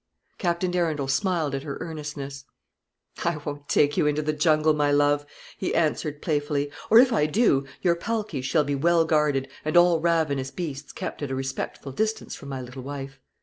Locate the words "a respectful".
11.29-11.91